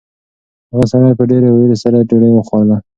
هغه 0.71 0.85
سړي 0.91 1.11
په 1.19 1.23
ډېرې 1.29 1.49
وېرې 1.55 1.77
سره 1.83 2.05
ډوډۍ 2.09 2.31
خوړله. 2.47 2.77